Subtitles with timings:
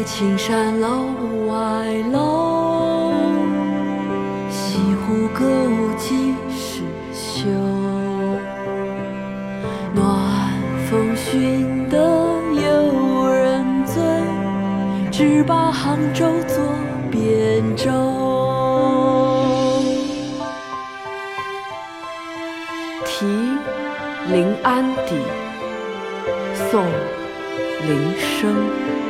[0.00, 1.04] 山外青山楼
[1.46, 3.12] 外楼，
[4.48, 6.82] 西湖歌舞几时
[7.12, 7.50] 休？
[9.94, 10.02] 暖
[10.88, 14.02] 风熏得游人醉，
[15.10, 16.64] 只把杭州作
[17.12, 17.90] 汴州。
[23.04, 23.26] 题
[24.32, 25.14] 临安邸，
[26.70, 26.82] 宋·
[27.86, 29.09] 林升。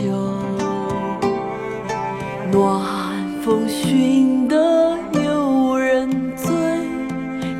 [0.00, 0.06] 酒？
[2.52, 2.80] 暖
[3.42, 6.54] 风熏得游人醉，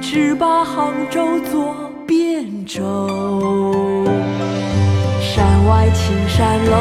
[0.01, 1.75] 只把杭州作
[2.07, 4.07] 汴州。
[5.21, 6.77] 山外青山楼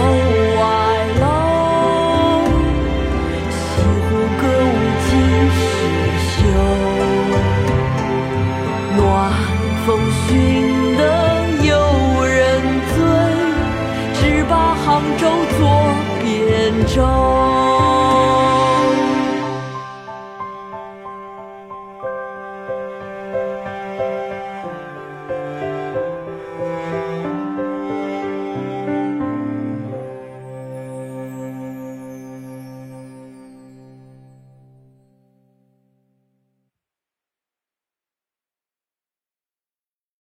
[16.88, 17.47] 中。